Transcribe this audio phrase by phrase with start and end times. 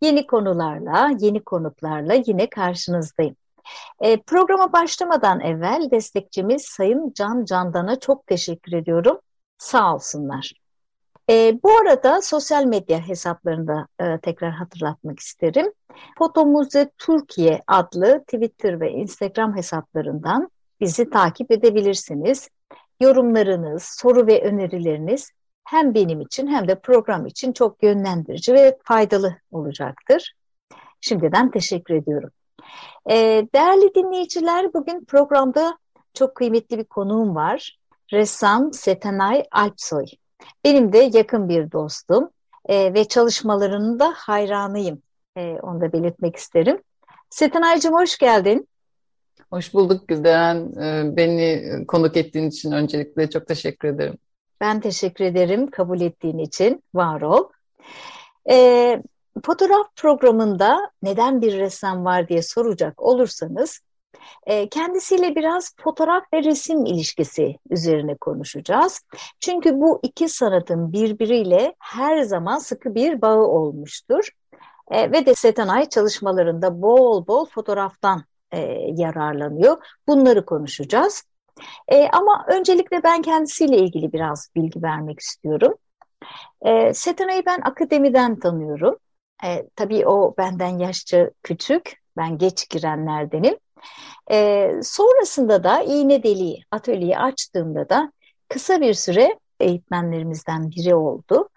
[0.00, 3.36] Yeni konularla, yeni konuklarla yine karşınızdayım.
[4.00, 9.20] E, programa başlamadan evvel destekçimiz Sayın Can Candan'a çok teşekkür ediyorum.
[9.58, 10.52] Sağ olsunlar.
[11.30, 15.72] E, bu arada sosyal medya hesaplarında e, tekrar hatırlatmak isterim.
[16.18, 20.50] Fotomuze Türkiye adlı Twitter ve Instagram hesaplarından
[20.80, 22.48] bizi takip edebilirsiniz.
[23.00, 25.30] Yorumlarınız, soru ve önerileriniz
[25.66, 30.34] hem benim için hem de program için çok yönlendirici ve faydalı olacaktır.
[31.00, 32.30] Şimdiden teşekkür ediyorum.
[33.10, 35.78] Ee, değerli dinleyiciler, bugün programda
[36.14, 37.78] çok kıymetli bir konuğum var.
[38.12, 40.04] Ressam Setenay Alpsoy.
[40.64, 42.30] Benim de yakın bir dostum
[42.66, 45.02] e, ve çalışmalarının da hayranıyım.
[45.36, 46.82] E, onu da belirtmek isterim.
[47.30, 48.68] Setenay'cığım hoş geldin.
[49.50, 50.72] Hoş bulduk Gülderen.
[50.82, 54.18] Ee, beni konuk ettiğin için öncelikle çok teşekkür ederim.
[54.60, 56.82] Ben teşekkür ederim kabul ettiğin için.
[56.94, 57.48] Var ol.
[58.50, 59.02] Ee,
[59.44, 63.80] fotoğraf programında neden bir ressam var diye soracak olursanız
[64.46, 69.00] e, kendisiyle biraz fotoğraf ve resim ilişkisi üzerine konuşacağız.
[69.40, 74.30] Çünkü bu iki sanatın birbiriyle her zaman sıkı bir bağı olmuştur.
[74.90, 78.60] E, ve de Setenay çalışmalarında bol bol fotoğraftan e,
[78.96, 79.76] yararlanıyor.
[80.08, 81.24] Bunları konuşacağız.
[81.88, 85.74] E, ama öncelikle ben kendisiyle ilgili biraz bilgi vermek istiyorum.
[86.62, 88.96] E, Setena'yı ben akademiden tanıyorum.
[89.44, 93.56] E, tabii o benden yaşça küçük, ben geç girenlerdenim.
[94.30, 98.12] E, sonrasında da iğne deliği atölyeyi açtığımda da
[98.48, 101.48] kısa bir süre eğitmenlerimizden biri oldu.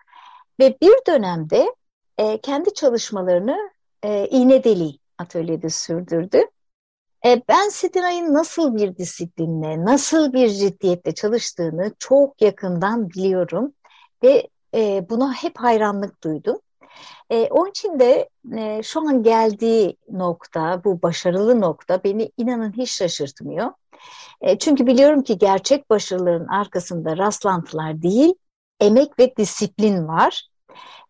[0.60, 1.76] Ve bir dönemde
[2.18, 3.72] e, kendi çalışmalarını
[4.04, 6.42] e, iğne deliği atölyede sürdürdü.
[7.26, 13.74] E, ben Sidinay'ın nasıl bir disiplinle, nasıl bir ciddiyetle çalıştığını çok yakından biliyorum
[14.24, 16.60] ve e, buna hep hayranlık duydum.
[17.30, 22.92] E, onun için de e, şu an geldiği nokta, bu başarılı nokta beni inanın hiç
[22.92, 23.72] şaşırtmıyor.
[24.42, 28.34] E, çünkü biliyorum ki gerçek başarıların arkasında rastlantılar değil,
[28.80, 30.48] emek ve disiplin var.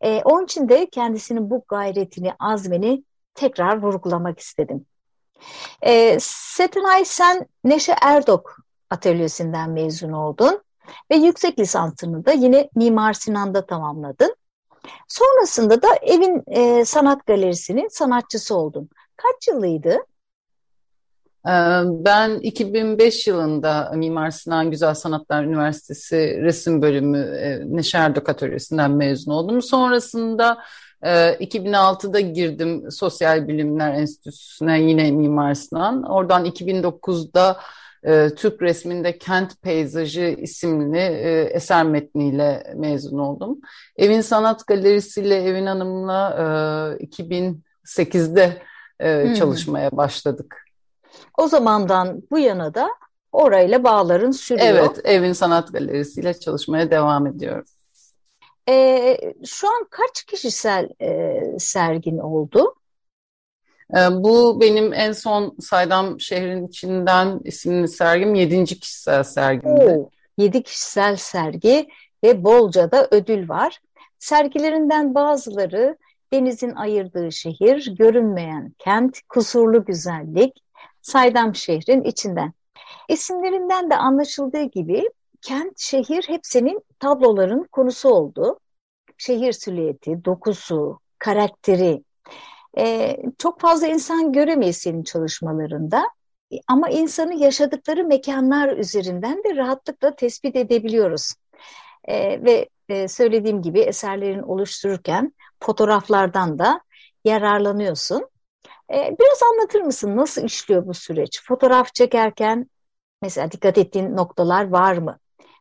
[0.01, 3.03] E, onun için de kendisinin bu gayretini, azmini
[3.35, 4.85] tekrar vurgulamak istedim.
[5.81, 8.57] E, Setenay sen Neşe Erdok
[8.89, 10.61] atölyesinden mezun oldun
[11.11, 14.35] ve yüksek lisansını da yine Mimar Sinan'da tamamladın.
[15.07, 18.89] Sonrasında da evin e, sanat galerisinin sanatçısı oldun.
[19.17, 19.97] Kaç yılıydı?
[21.47, 21.51] Ee,
[21.85, 29.31] ben 2005 yılında Mimar Sinan Güzel Sanatlar Üniversitesi resim bölümü e, Neşe Erdok Atölyesi'nden mezun
[29.31, 29.61] oldum.
[29.61, 30.57] Sonrasında
[31.01, 36.03] 2006'da ee, girdim Sosyal Bilimler Enstitüsü'ne yine Mimar Sinan.
[36.03, 37.59] Oradan 2009'da
[38.03, 43.59] e, Türk resminde Kent Peyzajı isimli e, eser metniyle mezun oldum.
[43.97, 46.35] Evin Sanat Galerisi ile Evin Hanım'la
[46.99, 48.61] e, 2008'de
[48.99, 49.33] e, hmm.
[49.33, 50.65] çalışmaya başladık.
[51.37, 52.89] O zamandan bu yana da
[53.31, 54.67] orayla bağların sürüyor.
[54.67, 57.65] Evet, Evin Sanat Galerisi ile çalışmaya devam ediyorum.
[58.69, 62.75] E, şu an kaç kişisel e, sergin oldu?
[63.95, 69.85] E, bu benim en son Saydam Şehrin içinden isimli sergim yedinci kişisel sergimdi.
[69.85, 71.87] Oo, yedi kişisel sergi
[72.23, 73.79] ve bolca da ödül var.
[74.19, 75.97] Sergilerinden bazıları
[76.33, 80.63] Denizin ayırdığı şehir, görünmeyen kent, kusurlu güzellik,
[81.01, 82.53] Saydam şehrin içinden.
[83.09, 85.09] İsimlerinden de anlaşıldığı gibi
[85.41, 88.59] kent, şehir hep senin tabloların konusu oldu.
[89.17, 92.03] Şehir silüeti, dokusu, karakteri.
[92.77, 96.03] Ee, çok fazla insan göremeyiz senin çalışmalarında.
[96.67, 101.33] Ama insanı yaşadıkları mekanlar üzerinden de rahatlıkla tespit edebiliyoruz.
[102.07, 106.81] Ee, ve e, söylediğim gibi eserlerin oluştururken fotoğraflardan da
[107.25, 108.29] yararlanıyorsun.
[108.93, 111.43] Ee, biraz anlatır mısın nasıl işliyor bu süreç?
[111.43, 112.69] Fotoğraf çekerken
[113.21, 115.19] mesela dikkat ettiğin noktalar var mı?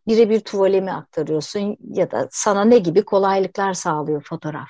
[0.08, 4.69] Birebir tuvale mi aktarıyorsun ya da sana ne gibi kolaylıklar sağlıyor fotoğraf?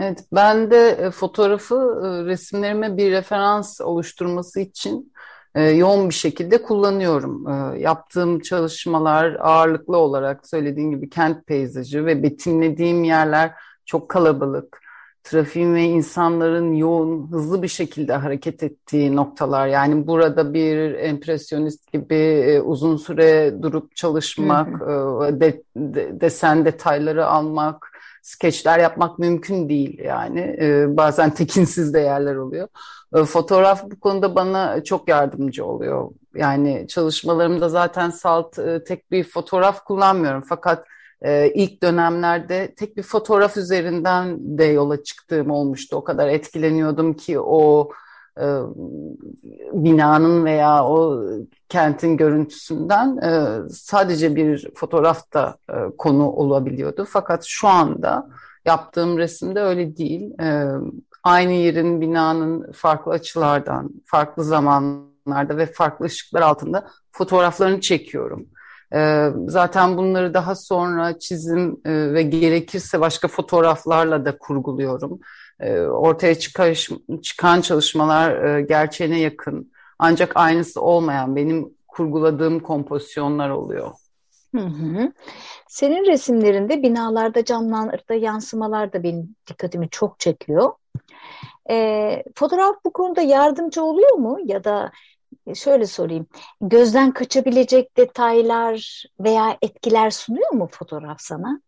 [0.00, 5.12] Evet, ben de e, fotoğrafı e, resimlerime bir referans oluşturması için
[5.54, 7.46] e, yoğun bir şekilde kullanıyorum.
[7.78, 13.52] Yaptığım çalışmalar ağırlıklı olarak söylediğim gibi kent peyzajı ve betimlediğim yerler
[13.84, 14.85] çok kalabalık.
[15.26, 19.66] Trafiğin ve insanların yoğun, hızlı bir şekilde hareket ettiği noktalar.
[19.66, 27.26] Yani burada bir empresyonist gibi e, uzun süre durup çalışmak, e, de, de, desen detayları
[27.26, 27.92] almak,
[28.22, 30.56] skeçler yapmak mümkün değil yani.
[30.60, 32.68] E, bazen tekinsiz de yerler oluyor.
[33.26, 36.10] Fotoğraf bu konuda bana çok yardımcı oluyor.
[36.34, 40.86] Yani çalışmalarımda zaten salt tek bir fotoğraf kullanmıyorum fakat
[41.22, 45.96] e, ilk dönemlerde tek bir fotoğraf üzerinden de yola çıktığım olmuştu.
[45.96, 47.90] O kadar etkileniyordum ki o
[48.40, 48.44] e,
[49.72, 51.24] binanın veya o
[51.68, 57.06] kentin görüntüsünden e, sadece bir fotoğraf da e, konu olabiliyordu.
[57.08, 58.28] Fakat şu anda
[58.64, 60.40] yaptığım resimde öyle değil.
[60.40, 60.70] E,
[61.22, 68.46] aynı yerin, binanın farklı açılardan, farklı zamanlarda ve farklı ışıklar altında fotoğraflarını çekiyorum.
[68.94, 75.20] Ee, zaten bunları daha sonra çizim e, ve gerekirse başka fotoğraflarla da kurguluyorum.
[75.60, 76.34] Ee, ortaya
[77.22, 83.90] çıkan çalışmalar e, gerçeğine yakın ancak aynısı olmayan benim kurguladığım kompozisyonlar oluyor.
[84.54, 85.12] Hı hı.
[85.68, 90.72] Senin resimlerinde binalarda camlarda yansımalar da benim dikkatimi çok çekiyor.
[91.70, 94.90] E, fotoğraf bu konuda yardımcı oluyor mu ya da
[95.54, 96.26] şöyle sorayım.
[96.60, 101.60] Gözden kaçabilecek detaylar veya etkiler sunuyor mu fotoğraf sana?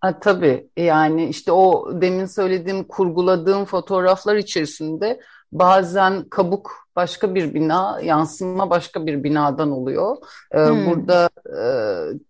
[0.00, 5.20] Ha, tabii yani işte o demin söylediğim kurguladığım fotoğraflar içerisinde
[5.52, 10.16] bazen kabuk başka bir bina, yansıma başka bir binadan oluyor.
[10.52, 10.86] Ee, hmm.
[10.86, 11.62] Burada e,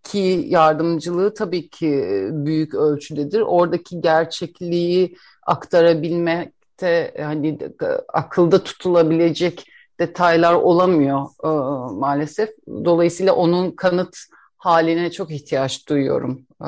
[0.03, 1.91] ki yardımcılığı tabii ki
[2.31, 3.41] büyük ölçüdedir.
[3.41, 7.59] Oradaki gerçekliği aktarabilmekte hani
[8.07, 9.65] akılda tutulabilecek
[9.99, 11.47] detaylar olamıyor e,
[11.93, 12.49] maalesef.
[12.67, 14.17] Dolayısıyla onun kanıt
[14.57, 16.45] haline çok ihtiyaç duyuyorum.
[16.61, 16.67] E,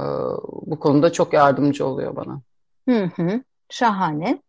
[0.62, 2.42] bu konuda çok yardımcı oluyor bana.
[2.90, 4.42] Hı hı, şahane.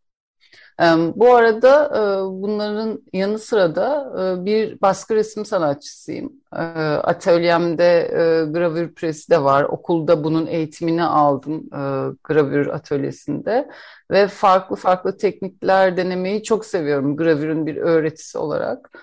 [1.17, 2.01] Bu arada e,
[2.43, 6.33] bunların yanı sıra da e, bir baskı resim sanatçısıyım.
[6.53, 6.59] E,
[7.03, 8.09] atölyemde
[8.53, 9.63] gravür presi de var.
[9.65, 11.69] Okulda bunun eğitimini aldım
[12.25, 13.69] gravür atölyesinde.
[14.11, 18.99] Ve farklı farklı teknikler denemeyi çok seviyorum gravürün bir öğretisi olarak.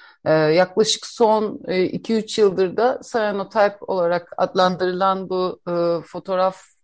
[0.54, 5.60] Yaklaşık son 2-3 yıldır da cyanotype olarak adlandırılan bu
[6.06, 6.75] fotoğraf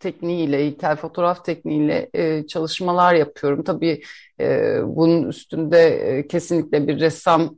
[0.00, 3.64] tekniğiyle, heykel fotoğraf tekniğiyle e, çalışmalar yapıyorum.
[3.64, 4.02] Tabii
[4.40, 7.56] e, bunun üstünde e, kesinlikle bir ressam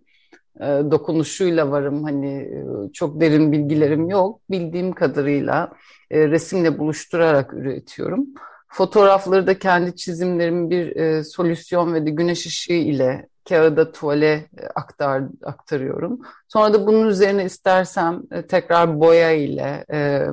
[0.61, 2.05] e, dokunuşuyla varım.
[2.05, 4.41] Hani e, çok derin bilgilerim yok.
[4.51, 5.73] Bildiğim kadarıyla
[6.11, 8.27] e, resimle buluşturarak üretiyorum.
[8.69, 14.67] Fotoğrafları da kendi çizimlerimin bir e, solüsyon ve de güneş ışığı ile kağıda tuvale e,
[14.75, 16.21] aktar, aktarıyorum.
[16.49, 20.27] Sonra da bunun üzerine istersem e, tekrar boya ile e,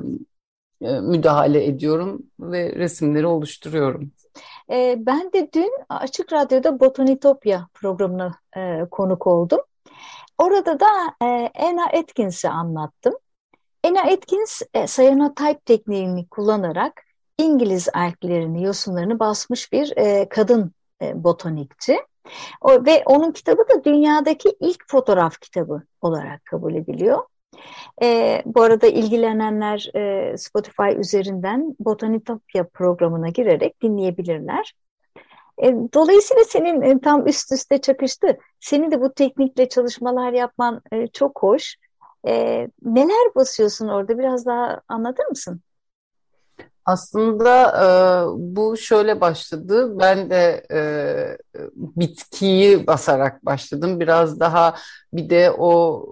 [0.80, 4.12] müdahale ediyorum ve resimleri oluştururum.
[4.70, 9.60] E, ben de dün Açık Radyo'da Botanitopya programına e, konuk oldum.
[10.38, 10.86] Orada da
[11.22, 13.14] e, Anna Atkins'i anlattım.
[13.84, 17.02] Anna Atkins e, cyanotype tekniğini kullanarak
[17.38, 20.72] İngiliz alplerini, yosunlarını basmış bir e, kadın
[21.02, 21.98] e, botanikçi.
[22.64, 27.24] Ve onun kitabı da dünyadaki ilk fotoğraf kitabı olarak kabul ediliyor.
[28.02, 34.74] E, bu arada ilgilenenler e, Spotify üzerinden Botanitopya programına girerek dinleyebilirler.
[35.62, 38.38] E, dolayısıyla senin e, tam üst üste çakıştı.
[38.60, 41.76] Senin de bu teknikle çalışmalar yapman e, çok hoş.
[42.26, 42.32] E,
[42.82, 44.18] neler basıyorsun orada?
[44.18, 45.60] Biraz daha anlatır mısın?
[46.90, 47.88] Aslında e,
[48.36, 49.98] bu şöyle başladı.
[49.98, 50.80] Ben de e,
[51.74, 54.00] bitkiyi basarak başladım.
[54.00, 54.74] Biraz daha
[55.12, 56.04] bir de o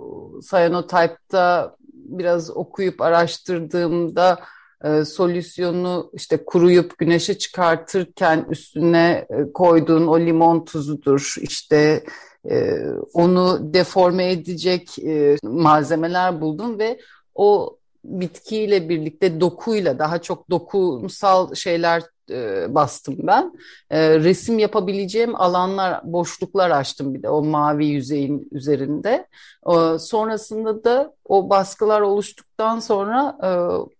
[0.50, 4.38] cyanotype'da biraz okuyup araştırdığımda
[4.84, 11.34] e, solüsyonu işte kuruyup güneşe çıkartırken üstüne e, koyduğun o limon tuzudur.
[11.40, 12.04] İşte
[12.50, 12.80] e,
[13.12, 17.00] onu deforme edecek e, malzemeler buldum ve
[17.34, 17.78] o
[18.08, 23.52] bitkiyle birlikte dokuyla daha çok dokunsal şeyler e, bastım ben.
[23.90, 29.26] E, resim yapabileceğim alanlar, boşluklar açtım bir de o mavi yüzeyin üzerinde.
[29.66, 33.48] E, sonrasında da o baskılar oluştuktan sonra e,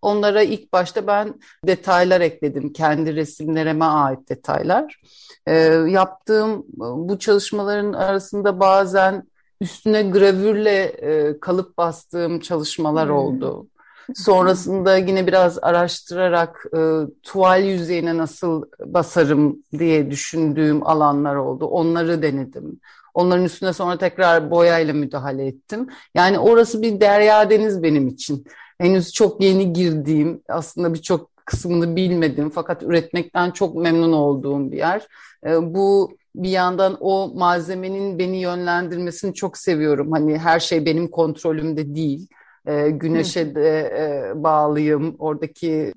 [0.03, 1.35] onlara ilk başta ben
[1.67, 2.73] detaylar ekledim.
[2.73, 5.01] Kendi resimlerime ait detaylar.
[5.47, 5.55] E,
[5.89, 9.25] yaptığım bu çalışmaların arasında bazen
[9.61, 13.17] üstüne gravürle e, kalıp bastığım çalışmalar hmm.
[13.17, 13.67] oldu.
[14.15, 16.81] Sonrasında yine biraz araştırarak e,
[17.23, 21.67] tuval yüzeyine nasıl basarım diye düşündüğüm alanlar oldu.
[21.67, 22.81] Onları denedim.
[23.15, 25.89] Onların üstüne sonra tekrar boyayla müdahale ettim.
[26.15, 28.45] Yani orası bir derya deniz benim için.
[28.79, 35.07] Henüz çok yeni girdiğim, aslında birçok kısmını bilmedim fakat üretmekten çok memnun olduğum bir yer.
[35.47, 40.13] E, bu bir yandan o malzemenin beni yönlendirmesini çok seviyorum.
[40.13, 42.29] Hani her şey benim kontrolümde değil.
[42.67, 45.95] E, güneşe de e, bağlıyım, oradaki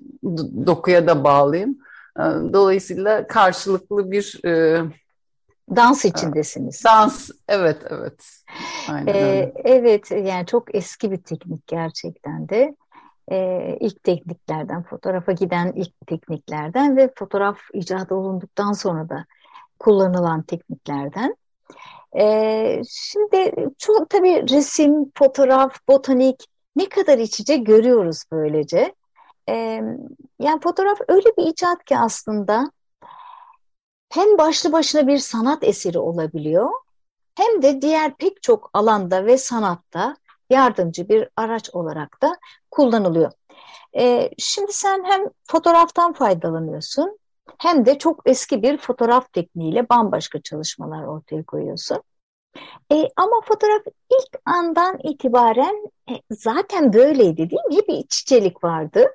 [0.66, 1.78] dokuya da bağlıyım.
[2.18, 4.82] E, dolayısıyla karşılıklı bir e,
[5.76, 6.84] dans içindesiniz.
[6.84, 8.42] Dans, evet, evet.
[8.88, 12.76] Aynen ee, Evet, yani çok eski bir teknik gerçekten de.
[13.30, 19.26] Ee, ilk tekniklerden, fotoğrafa giden ilk tekniklerden ve fotoğraf icat olunduktan sonra da
[19.78, 21.36] kullanılan tekniklerden.
[22.18, 28.94] Ee, şimdi çok tabii resim, fotoğraf, botanik ne kadar iç içe görüyoruz böylece.
[29.48, 29.82] Ee,
[30.38, 32.70] yani fotoğraf öyle bir icat ki aslında
[34.12, 36.70] hem başlı başına bir sanat eseri olabiliyor
[37.34, 40.16] hem de diğer pek çok alanda ve sanatta
[40.50, 42.36] yardımcı bir araç olarak da
[42.70, 43.32] kullanılıyor.
[43.98, 47.18] Ee, şimdi sen hem fotoğraftan faydalanıyorsun
[47.58, 52.02] hem de çok eski bir fotoğraf tekniğiyle bambaşka çalışmalar ortaya koyuyorsun.
[52.92, 57.76] E, ama fotoğraf ilk andan itibaren e, zaten böyleydi değil mi?
[57.76, 59.06] Hep bir iç içelik vardı.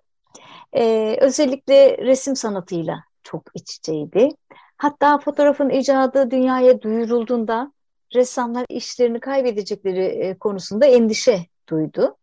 [0.74, 4.30] E, özellikle resim sanatıyla çok iç içeydi.
[4.78, 7.72] Hatta fotoğrafın icadı dünyaya duyurulduğunda
[8.16, 11.40] ressamlar işlerini kaybedecekleri e, konusunda endişe
[11.70, 12.18] duydu.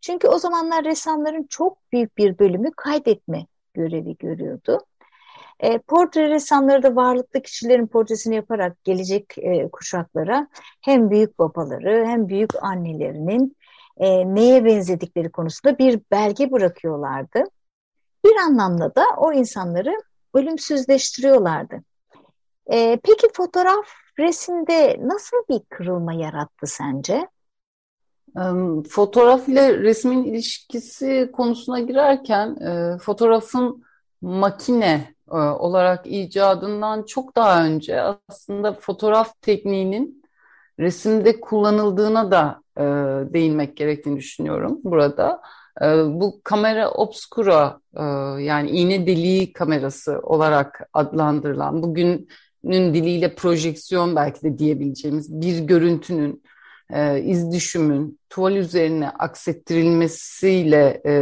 [0.00, 4.78] Çünkü o zamanlar ressamların çok büyük bir bölümü kaydetme görevi görüyordu.
[5.62, 10.48] E, portre ressamları da varlıklı kişilerin portresini yaparak gelecek e, kuşaklara
[10.80, 13.56] hem büyük babaları hem büyük annelerinin
[13.96, 17.44] e, neye benzedikleri konusunda bir belge bırakıyorlardı.
[18.24, 20.02] Bir anlamda da o insanları
[20.34, 21.82] ölümsüzleştiriyorlardı.
[22.66, 23.86] E, peki fotoğraf
[24.18, 27.28] resimde nasıl bir kırılma yarattı sence?
[28.90, 33.84] Fotoğraf ile resmin ilişkisi konusuna girerken e, fotoğrafın
[34.20, 40.24] makine e, olarak icadından çok daha önce aslında fotoğraf tekniğinin
[40.78, 42.82] resimde kullanıldığına da e,
[43.34, 45.40] değinmek gerektiğini düşünüyorum burada.
[45.82, 48.02] E, bu kamera obscura e,
[48.42, 52.28] yani iğne deliği kamerası olarak adlandırılan bugünün
[52.94, 56.42] diliyle projeksiyon belki de diyebileceğimiz bir görüntünün
[56.92, 61.12] e, iz düşümün tuval üzerine aksettirilmesiyle e,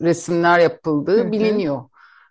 [0.00, 1.32] resimler yapıldığı hı hı.
[1.32, 1.84] biliniyor.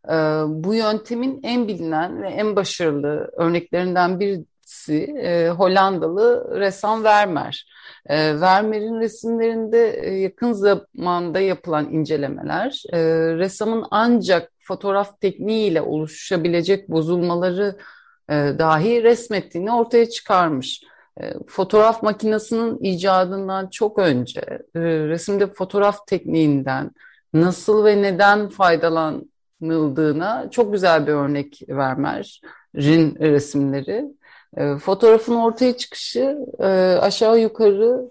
[0.10, 0.14] E,
[0.48, 7.68] bu yöntemin en bilinen ve en başarılı örneklerinden birisi e, Hollandalı ressam Vermeer.
[8.06, 13.00] E, Vermeer'in resimlerinde e, yakın zamanda yapılan incelemeler e,
[13.36, 17.78] ressamın ancak fotoğraf tekniğiyle oluşabilecek bozulmaları
[18.60, 20.84] dahi resmettiğini ortaya çıkarmış.
[21.48, 24.42] Fotoğraf makinesinin icadından çok önce
[24.76, 26.92] resimde fotoğraf tekniğinden
[27.34, 28.50] nasıl ve neden
[29.60, 34.06] faydalanıldığına çok güzel bir örnek Vermeer'in resimleri.
[34.80, 36.38] Fotoğrafın ortaya çıkışı
[37.02, 38.10] aşağı yukarı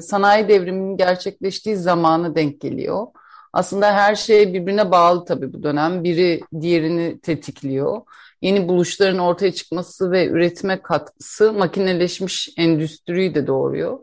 [0.00, 3.06] sanayi devriminin gerçekleştiği zamana denk geliyor.
[3.52, 6.04] Aslında her şey birbirine bağlı tabii bu dönem.
[6.04, 8.00] Biri diğerini tetikliyor
[8.42, 13.98] yeni buluşların ortaya çıkması ve üretime katkısı makineleşmiş endüstriyi de doğuruyor.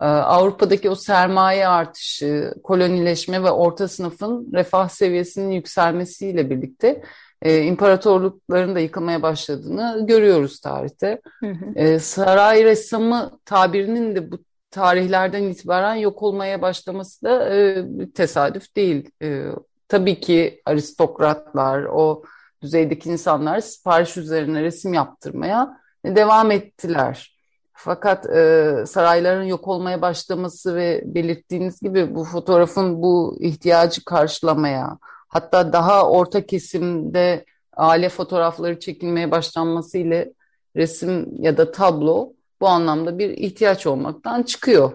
[0.00, 7.02] Ee, Avrupa'daki o sermaye artışı, kolonileşme ve orta sınıfın refah seviyesinin yükselmesiyle birlikte
[7.42, 11.20] e, imparatorlukların da yıkılmaya başladığını görüyoruz tarihte.
[11.40, 11.78] Hı hı.
[11.78, 14.38] E, saray ressamı tabirinin de bu
[14.70, 19.10] tarihlerden itibaren yok olmaya başlaması da e, tesadüf değil.
[19.22, 19.46] E,
[19.88, 22.22] tabii ki aristokratlar, o
[22.62, 27.39] düzeydeki insanlar sipariş üzerine resim yaptırmaya devam ettiler.
[27.84, 35.72] Fakat e, sarayların yok olmaya başlaması ve belirttiğiniz gibi bu fotoğrafın bu ihtiyacı karşılamaya, hatta
[35.72, 37.44] daha orta kesimde
[37.76, 40.32] aile fotoğrafları çekilmeye başlanması ile
[40.76, 44.92] resim ya da tablo bu anlamda bir ihtiyaç olmaktan çıkıyor.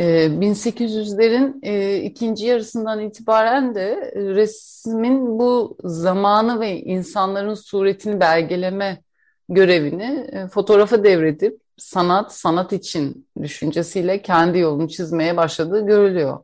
[0.00, 9.02] 1800'lerin ee, e, ikinci yarısından itibaren de e, resmin bu zamanı ve insanların suretini belgeleme
[9.48, 16.38] görevini e, fotoğrafa devredip sanat, sanat için düşüncesiyle kendi yolunu çizmeye başladığı görülüyor.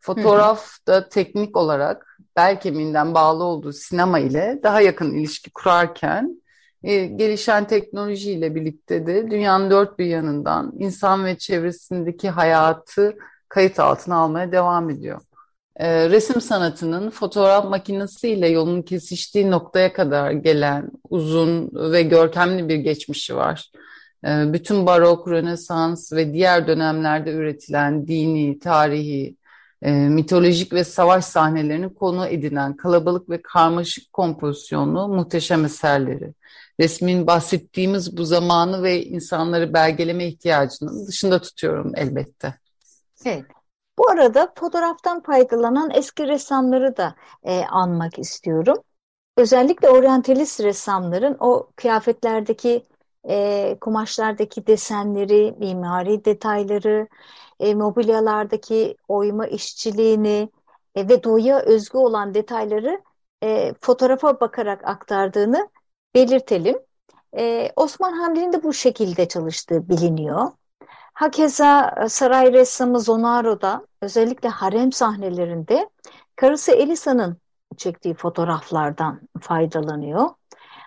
[0.00, 6.42] Fotoğraf da teknik olarak bel kemiğinden bağlı olduğu sinema ile daha yakın ilişki kurarken
[6.82, 13.16] e, gelişen teknolojiyle birlikte de dünyanın dört bir yanından insan ve çevresindeki hayatı
[13.48, 15.20] kayıt altına almaya devam ediyor.
[15.76, 23.36] E, resim sanatının fotoğraf makinesiyle yolun kesiştiği noktaya kadar gelen uzun ve görkemli bir geçmişi
[23.36, 23.70] var.
[24.24, 29.36] E, bütün barok, rönesans ve diğer dönemlerde üretilen dini, tarihi,
[29.82, 36.34] e, mitolojik ve savaş sahnelerini konu edinen kalabalık ve karmaşık kompozisyonlu muhteşem eserleri.
[36.80, 42.54] Resmin bahsettiğimiz bu zamanı ve insanları belgeleme ihtiyacının dışında tutuyorum elbette.
[43.24, 43.44] Evet.
[43.98, 48.76] Bu arada fotoğraftan faydalanan eski ressamları da e, anmak istiyorum.
[49.36, 52.82] Özellikle oryantalist ressamların o kıyafetlerdeki,
[53.28, 57.08] e, kumaşlardaki desenleri, mimari detayları,
[57.60, 60.50] e, mobilyalardaki oyma işçiliğini
[60.94, 63.02] e, ve doğuya özgü olan detayları
[63.42, 65.68] e, fotoğrafa bakarak aktardığını
[66.14, 66.78] belirtelim.
[67.38, 70.50] E, Osman Hamdi'nin de bu şekilde çalıştığı biliniyor.
[71.14, 75.90] Hakeza e, saray ressamı Zonaro da özellikle harem sahnelerinde
[76.36, 77.36] karısı Elisa'nın
[77.76, 80.28] çektiği fotoğraflardan faydalanıyor.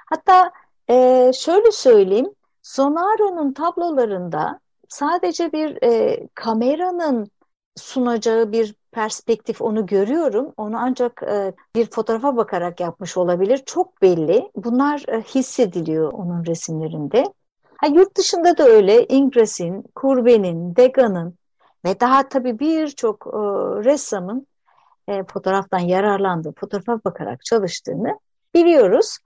[0.09, 0.51] Hatta
[0.91, 2.29] e, şöyle söyleyeyim,
[2.63, 7.31] Zonaro'nun tablolarında sadece bir e, kameranın
[7.75, 10.53] sunacağı bir perspektif onu görüyorum.
[10.57, 13.57] Onu ancak e, bir fotoğrafa bakarak yapmış olabilir.
[13.65, 14.51] Çok belli.
[14.55, 17.23] Bunlar e, hissediliyor onun resimlerinde.
[17.77, 21.37] Ha, yurt dışında da öyle Ingres'in, Courbet'in, Degas'ın
[21.85, 23.37] ve daha tabii birçok e,
[23.83, 24.47] ressamın
[25.07, 28.19] e, fotoğraftan yararlandığı, fotoğrafa bakarak çalıştığını
[28.55, 29.17] biliyoruz.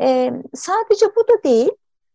[0.00, 1.70] E, sadece bu da değil,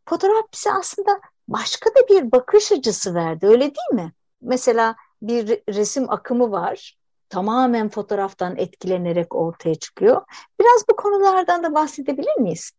[0.09, 4.13] fotoğraf bize aslında başka da bir bakış açısı verdi, öyle değil mi?
[4.41, 6.97] Mesela bir resim akımı var,
[7.29, 10.21] tamamen fotoğraftan etkilenerek ortaya çıkıyor.
[10.59, 12.71] Biraz bu konulardan da bahsedebilir miyiz?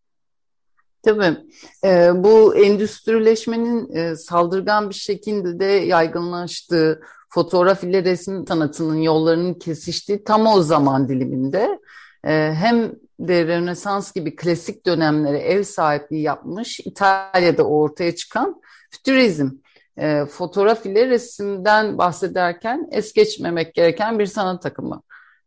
[1.02, 1.36] Tabii.
[1.84, 10.46] E, bu endüstrileşmenin e, saldırgan bir şekilde yaygınlaştığı, fotoğraf ile resim sanatının yollarının kesiştiği tam
[10.46, 11.78] o zaman diliminde
[12.24, 12.92] e, hem
[13.28, 19.50] de Rönesans gibi klasik dönemlere ev sahipliği yapmış İtalya'da ortaya çıkan fütürizm.
[19.98, 25.02] E, fotoğraf ile resimden bahsederken es geçmemek gereken bir sanat akımı.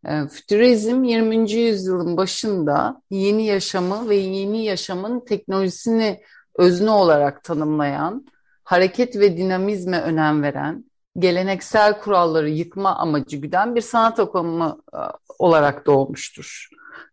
[0.05, 1.51] E, fütürizm 20.
[1.51, 6.22] yüzyılın başında yeni yaşamı ve yeni yaşamın teknolojisini
[6.55, 8.25] özne olarak tanımlayan,
[8.63, 10.85] hareket ve dinamizme önem veren,
[11.20, 14.98] geleneksel kuralları yıkma amacı güden bir sanat akımı e,
[15.40, 16.70] olarak doğmuştur.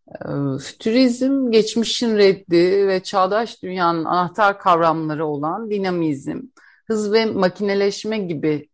[0.08, 6.40] E, fütürizm, geçmişin reddi ve çağdaş dünyanın anahtar kavramları olan dinamizm,
[6.86, 8.68] hız ve makineleşme gibi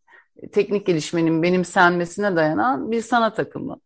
[0.53, 3.81] teknik gelişmenin benimsenmesine dayanan bir sanat akımı.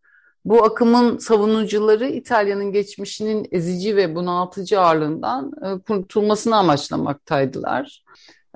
[0.45, 8.03] Bu akımın savunucuları İtalya'nın geçmişinin ezici ve bunaltıcı ağırlığından e, kurtulmasını amaçlamaktaydılar.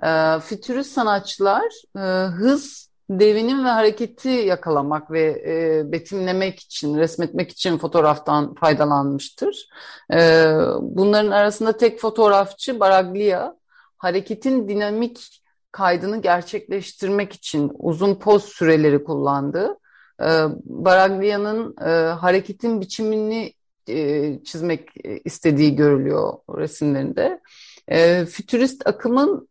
[0.04, 7.78] E, fütürist sanatçılar e, hız, devinim ve hareketi yakalamak ve e, betimlemek için, resmetmek için
[7.78, 9.70] fotoğraftan faydalanmıştır.
[10.14, 10.46] E,
[10.82, 13.54] bunların arasında tek fotoğrafçı Baraglia,
[13.98, 15.42] hareketin dinamik
[15.72, 19.78] kaydını gerçekleştirmek için uzun poz süreleri kullandı.
[20.22, 23.54] Ee, Baraglia'nın e, hareketin biçimini
[23.90, 24.90] e, çizmek
[25.26, 27.42] istediği görülüyor resimlerinde.
[27.88, 29.48] E, fütürist akımın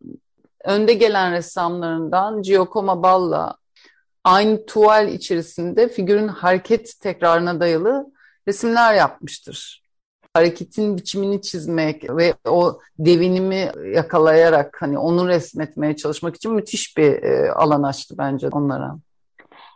[0.68, 3.57] önde gelen ressamlarından Giacomo Balla
[4.24, 8.07] aynı tuval içerisinde figürün hareket tekrarına dayalı
[8.48, 9.83] resimler yapmıştır.
[10.35, 17.52] Hareketin biçimini çizmek ve o devinimi yakalayarak hani onu resmetmeye çalışmak için müthiş bir e,
[17.52, 18.96] alan açtı bence onlara.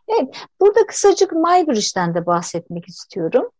[0.08, 3.50] Evet, burada kısacık Muybridge'den de bahsetmek istiyorum.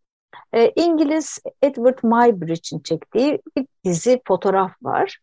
[0.54, 5.18] Ee, İngiliz Edward Muybridge'in çektiği bir dizi fotoğraf var.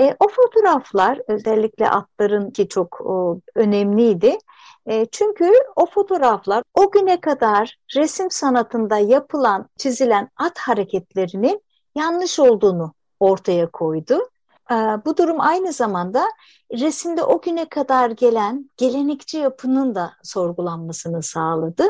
[0.00, 4.38] E, o fotoğraflar özellikle atların ki çok o, önemliydi.
[4.86, 11.62] E, çünkü o fotoğraflar o güne kadar resim sanatında yapılan, çizilen at hareketlerinin
[11.94, 14.30] yanlış olduğunu ortaya koydu.
[14.70, 16.24] E, bu durum aynı zamanda
[16.72, 21.84] resimde o güne kadar gelen gelenekçi yapının da sorgulanmasını sağladı.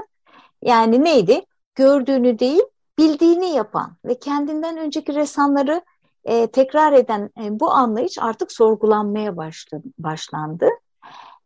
[0.62, 1.44] Yani neydi?
[1.74, 2.62] Gördüğünü değil,
[2.98, 5.82] bildiğini yapan ve kendinden önceki ressamları
[6.26, 10.68] e, tekrar eden e, bu anlayış artık sorgulanmaya başladı, başlandı.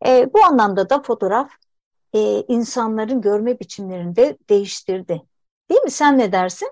[0.05, 1.51] E, bu anlamda da fotoğraf
[2.13, 5.21] e, insanların görme biçimlerini de değiştirdi.
[5.69, 5.91] Değil mi?
[5.91, 6.71] Sen ne dersin?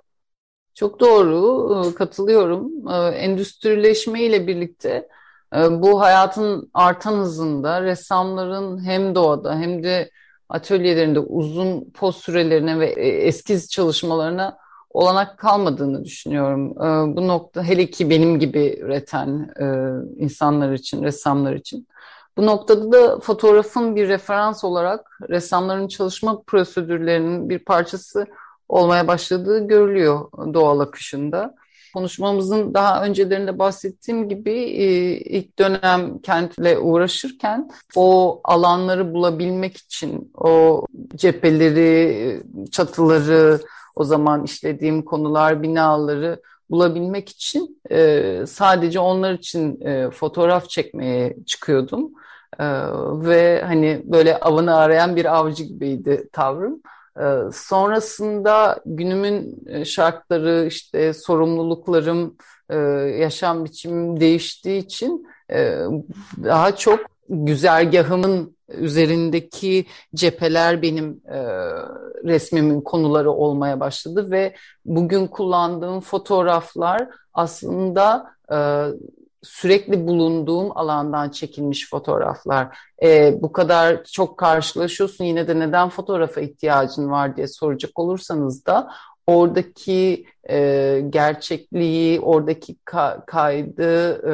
[0.73, 2.87] Çok doğru, e, katılıyorum.
[2.89, 5.07] E, endüstrileşme ile birlikte
[5.55, 10.11] e, bu hayatın artan hızında ressamların hem doğada hem de
[10.49, 14.57] atölyelerinde uzun poz sürelerine ve eskiz çalışmalarına
[14.89, 16.75] olanak kalmadığını düşünüyorum.
[17.15, 19.53] Bu nokta hele ki benim gibi üreten
[20.17, 21.87] insanlar için, ressamlar için.
[22.37, 28.25] Bu noktada da fotoğrafın bir referans olarak ressamların çalışma prosedürlerinin bir parçası
[28.69, 31.55] olmaya başladığı görülüyor doğal akışında.
[31.93, 34.85] konuşmamızın daha öncelerinde bahsettiğim gibi e,
[35.17, 43.59] ilk dönem kentle uğraşırken o alanları bulabilmek için o cepheleri, çatıları,
[43.99, 52.11] o zaman işlediğim konular, binaları bulabilmek için e, sadece onlar için e, fotoğraf çekmeye çıkıyordum.
[52.59, 52.65] E,
[53.27, 56.81] ve hani böyle avını arayan bir avcı gibiydi tavrım.
[57.19, 62.35] E, sonrasında günümün e, şartları, işte sorumluluklarım,
[62.69, 62.77] e,
[63.19, 65.77] yaşam biçimim değiştiği için e,
[66.43, 71.39] daha çok güzergahımın üzerindeki cepheler benim e,
[72.23, 78.57] resmimin konuları olmaya başladı ve bugün kullandığım fotoğraflar aslında e,
[79.43, 82.77] sürekli bulunduğum alandan çekilmiş fotoğraflar.
[83.03, 88.91] E, bu kadar çok karşılaşıyorsun yine de neden fotoğrafa ihtiyacın var diye soracak olursanız da
[89.27, 94.33] oradaki e, gerçekliği, oradaki ka kaydı e,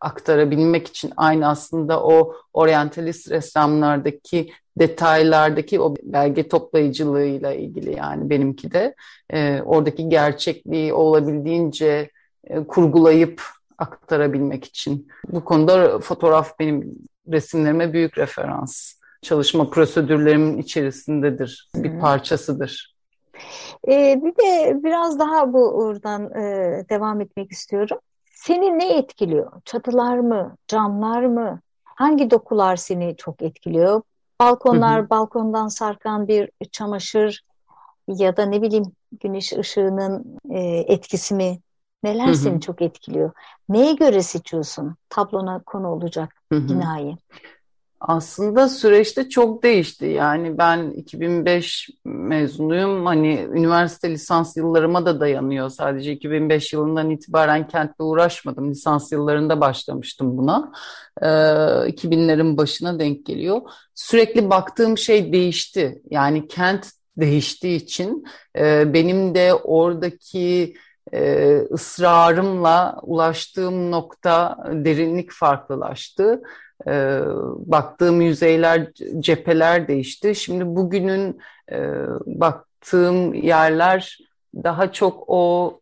[0.00, 8.94] aktarabilmek için aynı aslında o oryantalist ressamlardaki detaylardaki o belge toplayıcılığıyla ilgili yani benimki de
[9.30, 12.10] e, oradaki gerçekliği olabildiğince
[12.44, 13.42] e, kurgulayıp
[13.78, 15.08] aktarabilmek için.
[15.28, 16.94] Bu konuda fotoğraf benim
[17.28, 18.94] resimlerime büyük referans.
[19.22, 22.94] Çalışma prosedürlerimin içerisindedir, bir parçasıdır.
[23.88, 27.98] Ee, bir de biraz daha bu oradan e, devam etmek istiyorum.
[28.40, 29.52] Seni ne etkiliyor?
[29.64, 31.60] Çatılar mı, camlar mı?
[31.84, 34.02] Hangi dokular seni çok etkiliyor?
[34.40, 35.10] Balkonlar, hı hı.
[35.10, 37.42] balkondan sarkan bir çamaşır
[38.08, 38.84] ya da ne bileyim
[39.20, 41.58] güneş ışığının e, etkisi mi?
[42.02, 42.34] Neler hı hı.
[42.34, 43.32] seni çok etkiliyor?
[43.68, 46.68] Neye göre seçiyorsun tablona konu olacak hı hı.
[46.68, 47.16] binayı?
[48.00, 50.06] Aslında süreçte çok değişti.
[50.06, 53.06] Yani ben 2005 mezunuyum.
[53.06, 55.70] Hani üniversite lisans yıllarıma da dayanıyor.
[55.70, 58.70] Sadece 2005 yılından itibaren kentle uğraşmadım.
[58.70, 60.72] Lisans yıllarında başlamıştım buna.
[61.22, 63.60] Ee, 2000'lerin başına denk geliyor.
[63.94, 66.02] Sürekli baktığım şey değişti.
[66.10, 66.86] Yani kent
[67.16, 68.24] değiştiği için
[68.58, 70.74] e, benim de oradaki
[71.12, 76.42] e, ısrarımla ulaştığım nokta derinlik farklılaştı.
[76.86, 77.20] E,
[77.56, 78.88] baktığım yüzeyler,
[79.20, 80.34] cepheler değişti.
[80.34, 81.40] Şimdi bugünün
[81.72, 81.78] e,
[82.26, 84.18] baktığım yerler
[84.54, 85.80] daha çok o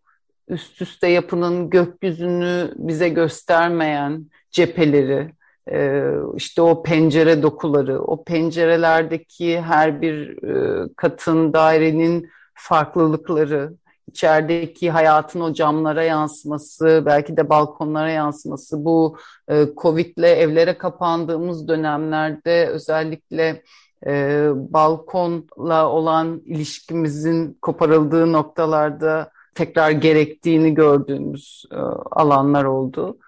[0.49, 5.33] üst üste yapının gökyüzünü bize göstermeyen cepheleri,
[5.73, 6.03] e,
[6.37, 13.73] işte o pencere dokuları, o pencerelerdeki her bir e, katın, dairenin farklılıkları,
[14.09, 19.17] içerideki hayatın o camlara yansıması, belki de balkonlara yansıması, bu
[19.49, 23.63] e, Covid'le evlere kapandığımız dönemlerde özellikle
[24.07, 31.77] e, balkonla olan ilişkimizin koparıldığı noktalarda tekrar gerektiğini gördüğümüz e,
[32.11, 33.19] alanlar oldu.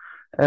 [0.40, 0.44] E,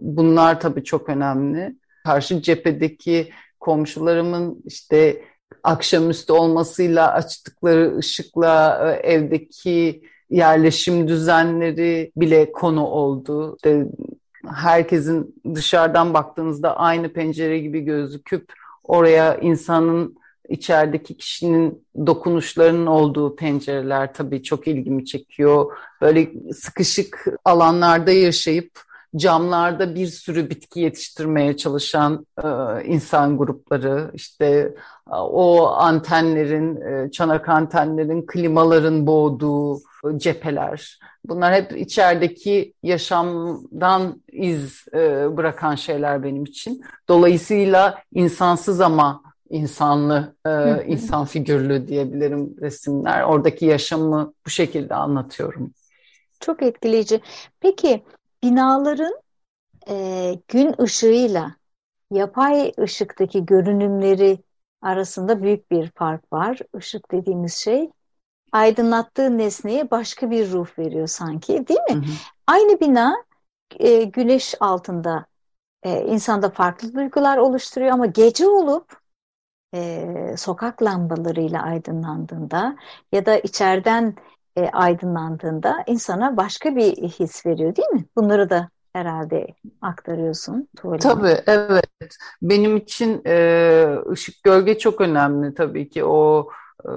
[0.00, 1.76] bunlar tabii çok önemli.
[2.04, 5.22] Karşı cephedeki komşularımın işte
[5.68, 13.56] akşamüstü olmasıyla açtıkları ışıkla e, evdeki yerleşim düzenleri bile konu oldu.
[13.56, 13.86] İşte
[14.46, 18.52] herkesin dışarıdan baktığınızda aynı pencere gibi gözüküp
[18.84, 25.72] oraya insanın içerideki kişinin dokunuşlarının olduğu pencereler tabii çok ilgimi çekiyor.
[26.00, 32.48] Böyle sıkışık alanlarda yaşayıp camlarda bir sürü bitki yetiştirmeye çalışan e,
[32.84, 34.74] insan grupları, işte
[35.10, 39.80] o antenlerin, e, çanak antenlerin, klimaların boğduğu
[40.16, 40.98] cepheler.
[41.24, 46.84] Bunlar hep içerideki yaşamdan iz e, bırakan şeyler benim için.
[47.08, 53.22] Dolayısıyla insansız ama insanlı, e, insan figürlü diyebilirim resimler.
[53.22, 55.70] Oradaki yaşamı bu şekilde anlatıyorum.
[56.40, 57.20] Çok etkileyici.
[57.60, 58.02] Peki
[58.42, 59.14] binaların
[59.90, 61.56] e, gün ışığıyla
[62.12, 64.38] yapay ışıktaki görünümleri
[64.82, 66.58] arasında büyük bir fark var.
[66.78, 67.90] Işık dediğimiz şey
[68.52, 71.94] aydınlattığı nesneye başka bir ruh veriyor sanki değil mi?
[71.94, 72.18] Hı hı.
[72.46, 73.16] Aynı bina
[73.80, 75.26] e, güneş altında
[75.82, 79.00] e, insanda farklı duygular oluşturuyor ama gece olup
[79.74, 82.76] e, sokak lambalarıyla aydınlandığında
[83.12, 84.16] ya da içeriden
[84.58, 88.04] e, aydınlandığında insana başka bir his veriyor değil mi?
[88.16, 89.46] Bunları da herhalde
[89.82, 90.68] aktarıyorsun.
[90.76, 91.02] Tuvalet.
[91.02, 92.16] Tabii evet.
[92.42, 96.04] Benim için e, ışık gölge çok önemli tabii ki.
[96.04, 96.48] O
[96.84, 96.90] e,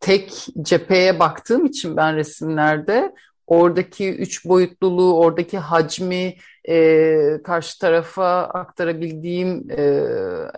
[0.00, 3.14] tek cepheye baktığım için ben resimlerde
[3.46, 6.34] oradaki üç boyutluluğu, oradaki hacmi
[6.68, 10.04] e, karşı tarafa aktarabildiğim e,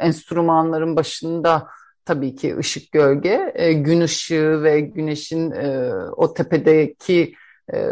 [0.00, 1.68] enstrümanların başında
[2.04, 7.34] tabii ki ışık gölge, e, gün ışığı ve güneşin e, o tepedeki
[7.74, 7.88] e,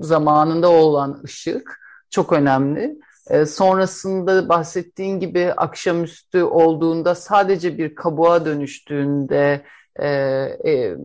[0.00, 2.98] zamanında olan ışık çok önemli.
[3.30, 9.62] E, sonrasında bahsettiğin gibi akşamüstü olduğunda sadece bir kabuğa dönüştüğünde
[9.96, 10.96] e, e,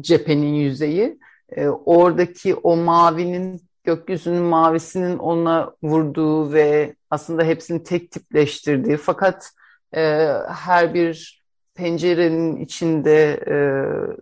[0.00, 1.18] cephenin yüzeyi
[1.56, 9.50] e, oradaki o mavinin gökyüzünün mavisinin ona vurduğu ve aslında hepsini tek tipleştirdiği fakat
[9.96, 10.00] e,
[10.48, 11.37] her bir
[11.78, 13.56] pencerenin içinde e,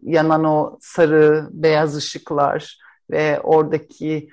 [0.03, 2.79] yanan o sarı beyaz ışıklar
[3.11, 4.29] ve oradaki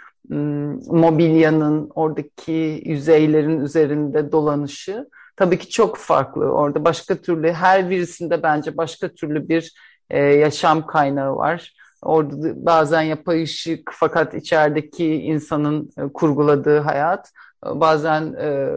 [0.87, 6.45] mobilyanın oradaki yüzeylerin üzerinde dolanışı tabii ki çok farklı.
[6.45, 9.73] Orada başka türlü her birisinde bence başka türlü bir
[10.09, 11.73] e, yaşam kaynağı var.
[12.01, 17.31] Orada bazen yapay ışık fakat içerideki insanın e, kurguladığı hayat
[17.65, 18.69] bazen e,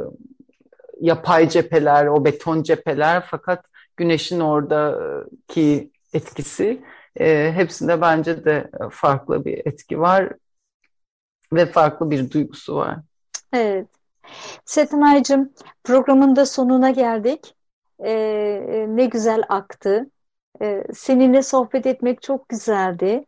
[1.01, 3.65] yapay cepheler, o beton cepheler fakat
[3.97, 6.83] güneşin oradaki etkisi
[7.21, 10.33] e, hepsinde bence de farklı bir etki var
[11.53, 12.99] ve farklı bir duygusu var.
[13.53, 13.87] Evet.
[14.65, 15.53] Setenay'cığım
[15.85, 17.55] programın da sonuna geldik.
[18.05, 20.11] Ee, ne güzel aktı.
[20.63, 23.25] Ee, seninle sohbet etmek çok güzeldi.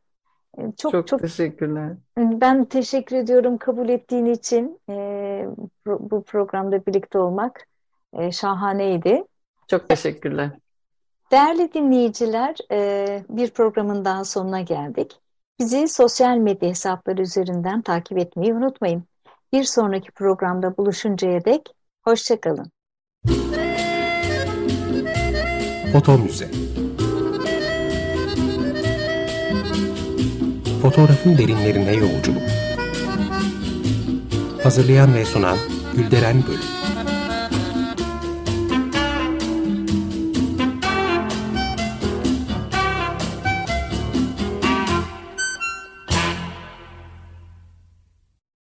[0.58, 1.96] Ee, çok çok, çok teşekkürler.
[2.18, 4.80] Ben teşekkür ediyorum kabul ettiğin için.
[4.90, 5.46] Ee,
[5.86, 7.66] bu programda birlikte olmak
[8.12, 9.24] e, şahaneydi.
[9.68, 10.50] Çok teşekkürler.
[11.30, 15.20] Değerli dinleyiciler, e, bir programın daha sonuna geldik.
[15.58, 19.04] Bizi sosyal medya hesapları üzerinden takip etmeyi unutmayın.
[19.52, 22.70] Bir sonraki programda buluşuncaya dek hoşçakalın.
[25.92, 26.50] Foto Müze
[30.82, 32.42] Fotoğrafın derinlerine yolculuk
[34.62, 35.56] Hazırlayan ve sunan
[35.96, 36.77] Gülderen Bölüm